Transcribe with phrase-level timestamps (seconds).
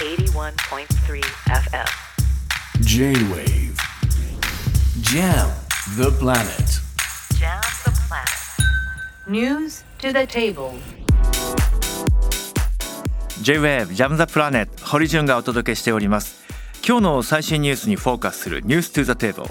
[0.00, 1.84] 81.3 FM
[2.80, 3.76] J-Wave.
[5.02, 5.50] Jam
[5.98, 6.80] the planet.
[7.38, 9.28] Jam the planet.
[9.28, 10.72] News to the table.
[13.42, 16.46] J-Wave ジャムザプラネット堀潤がお届けしております。
[16.82, 19.50] 今日の最新ニュースにフォーカスするニュース to the table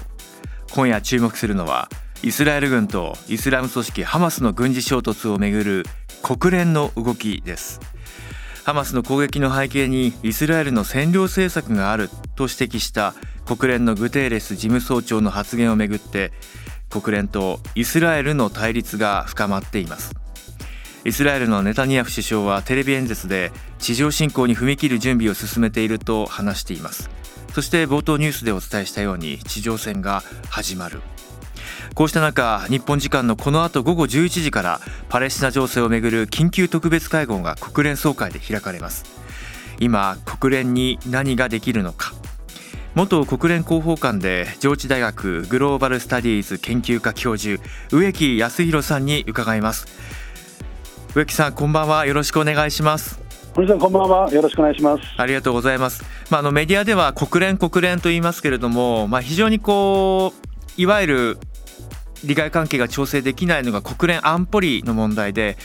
[0.72, 1.88] 今夜注目するのは
[2.24, 5.84] イスラエル軍とイスラム組織ハマスの軍事衝突をめぐる
[6.22, 7.80] 国連の動きです
[8.64, 13.14] ハマスの攻撃の背景にイスラエルの占領政策があると指摘した
[13.46, 16.32] 国連のグテーレス事務総長の発言をめぐって
[16.88, 20.14] 国連とイスラエルの対立が深まっています。
[21.04, 27.08] イスラエルのネタニヤフ首相はテレビ演説で地上侵攻に踏み切る準備を進めていると話しています。
[27.54, 31.00] そして冒頭ニュースでお伝えしたように地上戦が始まる。
[31.94, 39.04] こうした中日本時間のこの後午後11時からパレスチナ情勢をめぐる緊急特別会合が国連総会で開かれます。
[39.80, 42.12] 今国連に何ができるのか。
[42.94, 49.86] 元国連広報官で上智大学グローバルスタディーズ研究科教授植木康弘さんに伺います。
[51.14, 52.06] 植木さんこんばんは。
[52.06, 53.20] よろしくお願いします。
[53.54, 54.30] 堀さんこんばんは。
[54.32, 55.02] よろしくお願いします。
[55.16, 56.04] ありがとうございます。
[56.30, 61.38] まああのメディアでは国連国連と言いますけれどもまあ非常にこういわゆる
[62.24, 65.56] 利害関係が調整できないのが国連安保理の問題で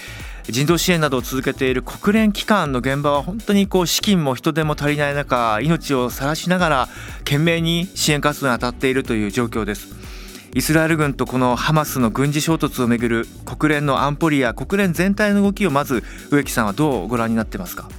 [0.44, 6.88] 人道支援などを続けている国連機関の現場は本当にこう資金も人手も足りない中命を晒しながら
[7.20, 9.96] 懸命に支援活動に当たっているという状況です。
[10.54, 17.90] イスラエル軍とこのハマスの軍事衝突をめぐる国連の安保理や国連全体の動きをまず植木さんはどうご覧になってますか？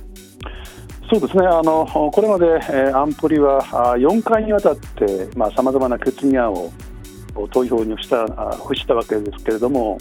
[1.10, 1.46] そうですね。
[1.46, 2.46] あのこれまで、
[2.94, 3.62] 安保理は
[3.98, 6.72] 4回にわたってさまざ、まな決議案を
[7.50, 8.26] 投票にした
[8.62, 9.98] 付したわけですけれども、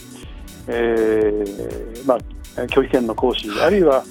[0.67, 2.17] えーまあ、
[2.64, 4.03] 拒否権の行使、あるいは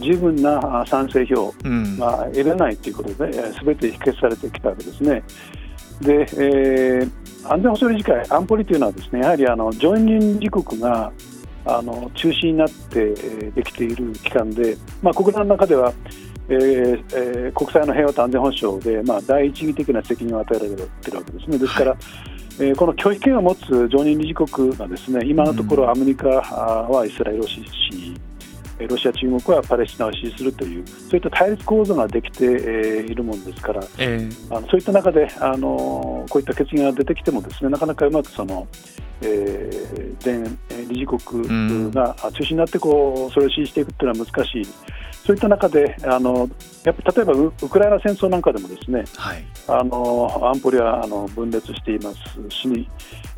[0.00, 1.52] 十分な賛成票
[1.98, 5.22] が得れないということで、す、べ、て否決されてきたわけですね。
[6.00, 7.10] で、えー、
[7.44, 11.12] 安全保障理事会、安保理というのは、ですねやはりあの常任理国が
[11.64, 13.14] あの中心になって
[13.54, 15.92] できている機関で、まあ、国連の中では、
[16.48, 21.58] えーえー、国際の平和と安全保障で、まあ、第一義的な責任を与えられているわけですね。
[21.58, 28.20] ですから、はいえー、この拒否権を持つ常任理事国がですね今のところアメリカはイスラエルを支持し
[28.88, 38.66] ロシア、中国はパレスチナを支持するというそういった対立構造ができているものですから、えー、あのそういった中であのこういった決議が出てきてもですねなかなかうまくその、
[39.20, 40.58] えー、全
[40.88, 44.62] 理事国が中心になってこうそれを支持していくというのは難しい。
[45.24, 46.48] そういった中であの
[46.84, 52.16] やっぱ例えばウクライナ戦争なんかでもですね、はい、あの安保理はあの分裂しています
[52.50, 52.88] し、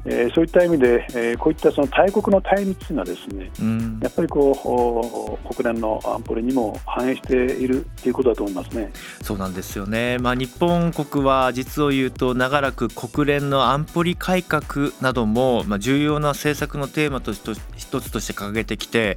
[0.06, 8.92] えー、そういった意味で、えー、こういったその大国の対立がですね、うん、やっぱりこう国連の安保理にも反映しているということだと思いますね。
[9.22, 10.19] そうなんですよね。
[10.19, 19.16] まあ日本国は実を言うと長らく国連の安保理改革などもまあ重要な政策のテーマと一つとして掲げてきて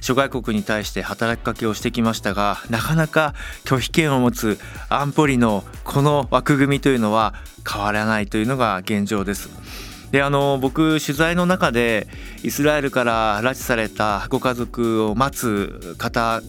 [0.00, 3.34] 諸外国に対して働きかけをしてきましたがなかなか
[3.64, 4.58] 拒否権を持つ
[4.88, 7.34] 安保理のこの枠組みというのは
[7.70, 9.93] 変わらないというのが現状です。
[10.14, 12.06] であの僕取材の中で
[12.44, 16.40] イスラエルから拉致されたご家族を待つ方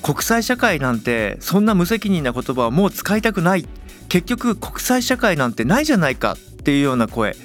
[0.00, 3.68] 国際社会なんてそんな無責任な言葉はもう使いたくない。
[4.08, 6.32] 結局国際社会なんてないじゃないか。
[6.32, 7.36] っていうような声。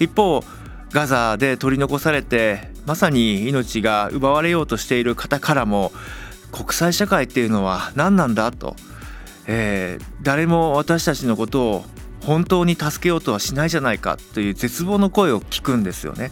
[0.00, 0.42] 一方
[0.90, 5.92] ガザで取り残されてまさに命が奪われようとしている方からも
[6.50, 8.74] 国際社会っていうのは何なんだと、
[9.46, 11.84] えー、誰も私たちのことを
[12.22, 16.30] 本当に助けようとはしないじゃないかという絶望の声を聞くんですよね。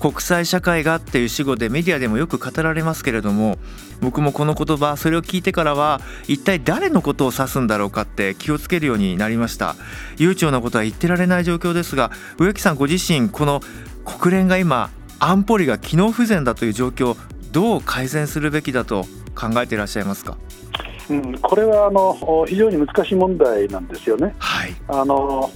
[0.00, 3.58] 国際社会がっていう死語でメディアでもよく語られますけれども
[4.00, 9.76] 僕もこの言葉それを聞いてからは一体誰のことを指すんだろうかって気をつけるようになりました。
[10.18, 13.60] 悠長なことは言ってられない状況ですが植木さんご自身この
[14.04, 17.16] 国連が今安保理が機能不全だという状況
[17.52, 20.38] どう改善するべきだと考えていらっしゃいますか？
[21.10, 24.32] うん、これはあの非常に難しい問題なんですよね。
[24.38, 25.50] はい、あの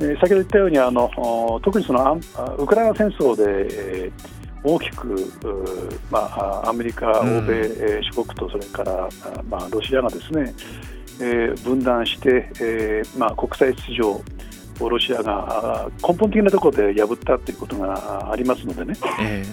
[0.00, 2.20] え先ほど言ったようにあの特にその
[2.58, 3.66] ウクライナ戦争で、
[4.04, 5.32] えー、大きく、
[6.10, 9.08] まあ、アメリカ、欧米諸国とそれから、
[9.48, 10.54] まあ、ロシアがですね、
[11.20, 14.35] えー、分断して、えーまあ、国際秩序
[14.78, 18.94] ロシアが根本的なところで破ったということがありますのでね、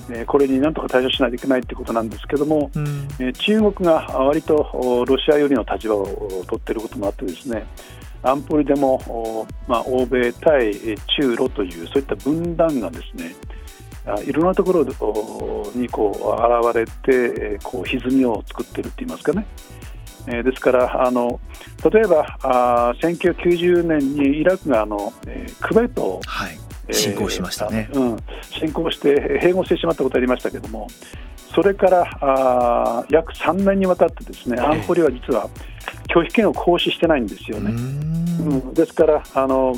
[0.10, 7.66] えー、これになんとか対処しないといけないということなんですけども、うん、中国が割とロシア寄りの立場を取っていることもあってですね
[8.22, 10.74] 安保理でも、まあ、欧米対
[11.18, 13.36] 中ロというそういった分断がですね
[14.26, 14.84] いろんなところ
[15.76, 16.12] にこ
[16.66, 19.46] う現れてこう歪みを作っているといいますかね
[20.28, 21.40] えー、ですからあの
[21.92, 26.58] 例えばあ1990年にイラクがあの、えー、クウェートを、はい。
[26.92, 28.18] 侵攻しましたね、えー、うん、
[28.52, 30.90] 侵攻して併合してしまったことありましたけれども
[31.56, 35.50] それからあ約3年にわたってですね安保理は実は
[36.14, 37.72] 拒否権を行使してないんですよね。
[37.72, 39.74] うん、ですからあの、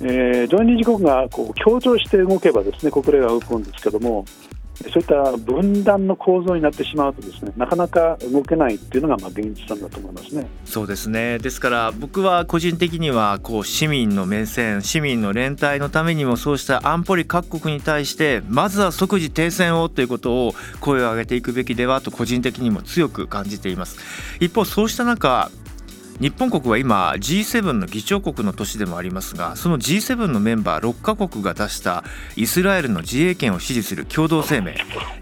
[0.00, 4.24] えー、常任理事国がこう協調して動けばですね国連は動くんですけども
[4.74, 10.46] そういった分断の構造になってしまうとですねなかなか動けないっていうのがまあ現実なんだと思いますね。
[10.64, 23.98] そうですねですから僕は個人的にはこう市民の目線市民の連帯のためにもそうした安保理各国に対してまずは即時停戦をということを声を上げていくべきではと個人的にも強く感じています。
[24.40, 25.50] 一方そうした中
[26.20, 32.04] 日本国は今 G7 の議長国の都市でもありますがその G7 のメンバー6カ国が出した
[32.36, 34.72] イスラエルの自衛権を支持する共同声明。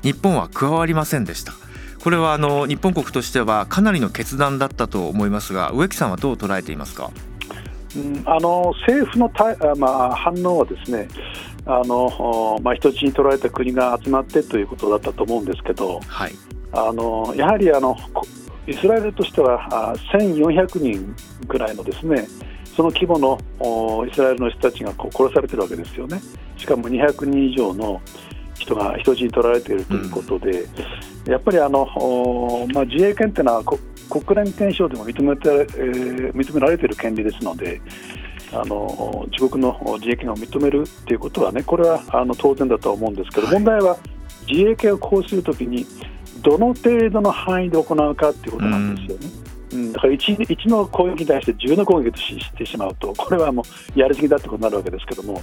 [0.03, 1.55] 日本は加わりませんでした。
[2.03, 7.13] これはあの日本国としてはかなりの決断だったと思いますが植木さんはどう捉えていますか、
[7.97, 11.07] うん、あの政府のた、まあ、反応はですね
[11.65, 16.33] あの、まあ、人質に取られた国が集まってということだったと思うんですけど、はい、
[16.73, 17.97] あのやはりあの
[18.67, 21.17] イスラエルとしては1400人
[21.49, 22.27] ぐらいのですね
[22.77, 23.39] その規模の
[24.07, 26.21] イスラエルの人たちが殺されてるわけですよね、
[26.57, 28.01] しかも200人以上の
[28.63, 30.63] 人が人質に取られているということで、
[31.27, 31.87] うん、やっぱりあの、
[32.73, 37.81] まあ、自衛権というのは国連憲章でも認めて、えー、認められている権利ですので、
[38.53, 43.97] あの自国の自衛権を認めるということはね、これはあの当然だとは思うんですけど、はい、問題は
[44.49, 45.87] 自衛権を行使するときに、
[46.43, 49.27] どの程度の範囲で行うかっていうことなんですよね。
[49.73, 53.65] うん、だから 1, 1の攻撃に対して10の攻撃としてしまうと、 これはも
[53.97, 55.41] うやりすぎだってことになるわけですけども、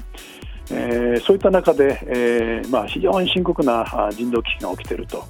[0.71, 5.23] えー、そういった中で、えーまあ、非常に深刻な人道危機が起きていると。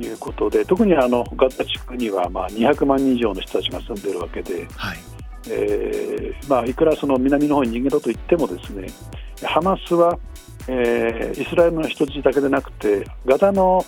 [0.00, 4.98] いうことで、特にあのガザ地区にはまあ200万人以上の人たちが住んでいるわけで、はい。
[5.48, 8.88] えーまあ、いくらその南の方に逃げろと言っても、ですね
[9.42, 10.18] ハマスは
[10.66, 13.84] えー、イスラエルの人質だけでなくてガザの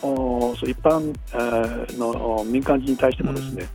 [0.63, 1.15] 一般、
[1.99, 3.67] の民間人に対してもですね、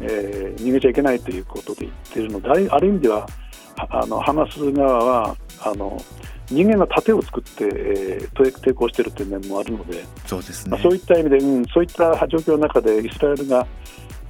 [0.00, 3.26] うん、えー、逃げちゃいけないということで言っているのである意味では
[3.76, 6.02] あのハマス側はあの
[6.48, 13.66] 人間が盾を作って、えー、抵抗しているという面もあるのでそうですね、まあ、そういった意味で、うん、そういった状況の中でイスラエルが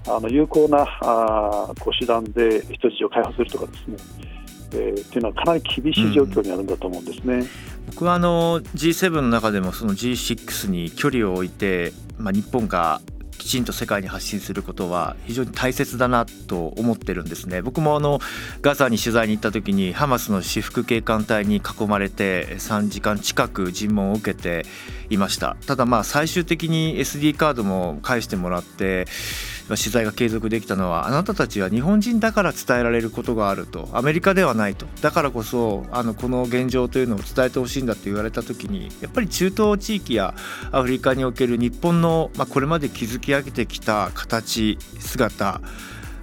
[0.06, 3.96] あの有効なあこう手段で人質を解放するとかですね
[4.72, 7.34] えー、っていうのはかなり厳しい状況にあるんだと思うんですね。
[7.34, 7.48] うん
[7.90, 13.00] 僕はあの G7 の中でもその G6 に距離を置いて、まあ、日本が
[13.36, 18.20] きちんと世界に発信することは非常に大切だなと思ってるんですね僕もあの
[18.60, 24.66] ガザに取材に行った時にハマスの私服警官隊に囲まれて3時間近く尋問を受けて
[25.08, 29.06] いましたただまあ最終的に SD カードも返してもらって
[29.76, 33.88] 取材が継続できたのはあなたたちは日本人だから伝えられることがあると。
[33.92, 34.86] アメリカではないと。
[35.00, 40.34] だからこそあのこの現状というのを伝えてほしいんだと言われた時にやっぱり中東地域や
[40.72, 45.60] アフリカにおける日本の、まあ、これまで築き上げてきた形姿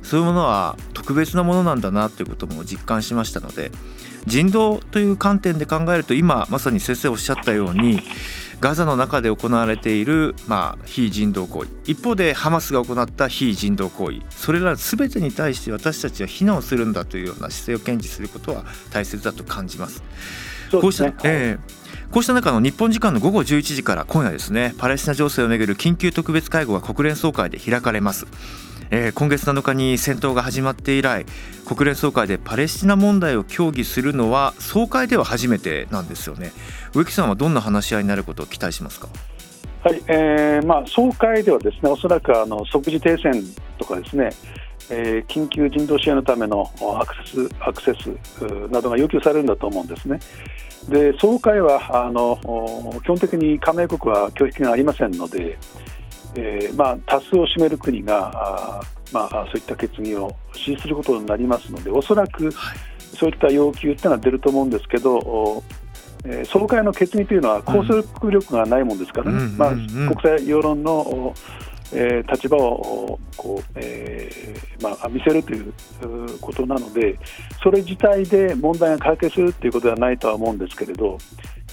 [0.04, 3.72] そういうものは特別なものなんだなということも実感しましたので
[4.26, 8.02] 人道という観点で考えると今まさに先生おっしゃったように
[8.60, 20.04] ガザの中で行われている、まあ、非人道行為一方でハマスが行った非人道行為それら全てに対して私たちは非難をするんだというような姿勢を堅持することは大切だと感じます。
[20.74, 28.26] うこうした、えー、こうした中の日本時間の午後11時から今夜ですねパレスチナ情勢をめぐる緊急特別会合が国連総会で開かれます。
[28.90, 31.26] えー、今月7日に戦闘が始まって以来
[31.66, 36.52] 国連総会でパレスチナ問題を協議するのは総会では初めてなんですよね
[36.94, 39.10] 植木さんはどんな話し合いになることを期待しますか？
[39.84, 43.44] はい、えーまあ、総会ではですねおそらくあの即時停戦
[43.78, 44.30] とかですね、
[44.90, 48.08] えー、緊急人道支援のためのアクセスアクセス
[48.72, 50.20] などが要求されるんだと思うんですね。
[50.90, 52.40] で総会はあの
[53.04, 55.58] 基本的に加盟国は拒否権がありませんので、
[56.36, 58.82] えーまあ、多数を占める国があ、
[59.12, 62.52] まあ、そういった決議を支持することになりますのでおそらく
[63.16, 65.64] そういった要求というのは出ると思うんですけど、
[66.26, 71.34] えー、総会の決議というのは拘束力がないもんですからね、まあ、国際世論の、
[71.94, 75.74] えー、立場をこう、えーまあ、見せるという
[76.40, 77.18] ことなので
[77.64, 81.18] それ自体で問題が解決するということではないとは思うんですけれど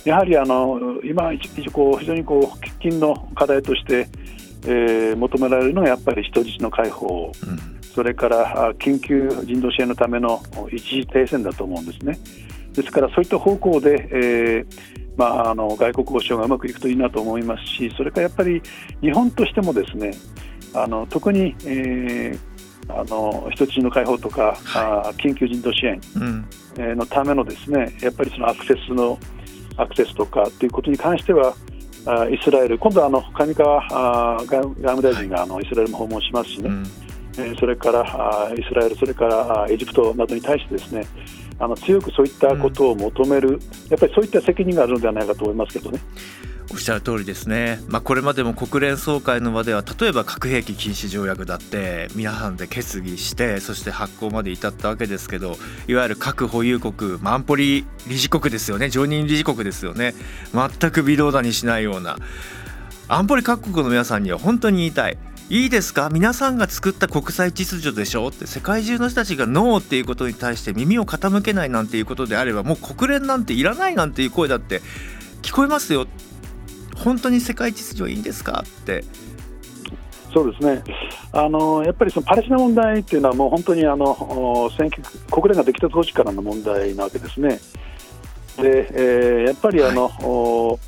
[0.05, 4.07] やはりあの今、一こう非常にこう喫緊の課題として
[4.65, 10.43] えー、求められるのはやっぱり人質の解放、うん、それから緊急人道支援のための
[10.73, 12.19] 一時停戦だと思うんですね。
[12.73, 18.61] ですからそういった方向で、えーまあ、あの外国交渉がうまくいくといいなと思いますしそれからやっぱり
[19.01, 20.13] 日本としてもですね
[20.75, 22.55] あの特に、えー
[22.89, 26.01] あの人質の解放とか、あ緊急人道支援
[26.77, 29.19] のためのですねやっぱりそのアクセスの
[29.77, 31.55] アクセスとかということに関しては
[32.07, 32.79] あイスラエル。
[32.79, 36.83] 今度はあの上川あ外外務大臣があのイスラエルも訪問しますしね、うん。
[37.39, 41.07] えーそれからあイスラエルそれからあエジプトなどに対してですね
[41.59, 46.01] あの強くそういったことを求める、やっぱりそういった責任があるのではないかと思いますけどね。
[46.71, 55.57] おっしゃる通りですね、まあ、これまでも国連総会の場では例えば核兵器禁止条約だって皆さんで決議してそして発行まで至ったわけですけど
[55.87, 58.89] いわゆる核保有国、まあ、安保理理事国ですよね。
[58.89, 60.15] 常任理事国ですよね。
[60.53, 62.17] 全く微動だにしないような。
[63.09, 65.19] 安保理各国の皆さんには本当に言いたい。
[65.51, 66.09] いいですか？
[66.11, 68.29] 皆さんが作った国際秩序でしょ？
[68.29, 74.81] って世界中の人たちがノーっていうことに対して耳を傾けないなんていうことであればもう国連なんていらないなんていう声だって
[75.43, 76.07] 聞こえますよ。
[76.97, 79.05] 本当に世界秩序いいんですかって。
[80.33, 80.83] そうですね。
[81.33, 87.61] あのやっぱりそのパレスチナ問題っていうのはもう本当にあのお選挙国連ができた当時からの問題なわけですね。
[88.57, 90.79] で、えーやっぱりあの、お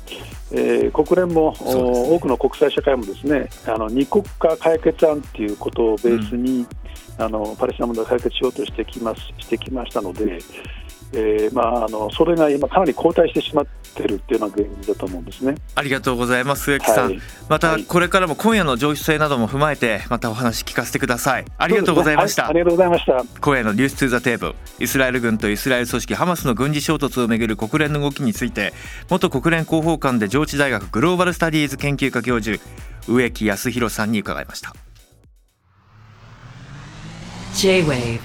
[0.51, 1.57] えー国連も、ね。
[1.75, 6.65] お多くの国際社会もですねあの二国家解決案っていうことをベースに、
[7.17, 10.39] あのパレスチナ問題を解決しようとしてきますしてきましたので、
[11.13, 15.55] えーまあ、あのそれが今かなり後退してしまっているっていうのが現実だと思うんですね。
[15.75, 17.19] ありがとうございます植木さん、はい。
[17.47, 17.83] またはい。
[17.85, 21.45] これからも今夜の情勢なども踏まえてまたお話聞かせてください。
[21.57, 23.23] ありがとうございました、はありがとうございました。
[23.39, 24.47] 今夜の「ニュース・トゥ・ザ・テーブ。
[24.47, 28.73] ル」イスラエル軍とイスラエル組織ハマスの軍事衝突をめぐる国連の動きについて
[29.09, 32.61] 元国連広報官で上智大学グローバル・スタディーズ研究科教授
[33.07, 34.73] 植木康弘さんに伺いました。
[37.55, 38.19] J-Wave.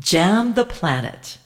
[0.00, 1.41] Jam the Planet.